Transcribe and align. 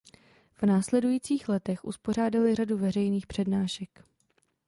V 0.53 0.63
následujících 0.63 1.49
letech 1.49 1.85
uspořádali 1.85 2.55
řadu 2.55 2.77
veřejných 2.77 3.27
přednášek. 3.27 4.03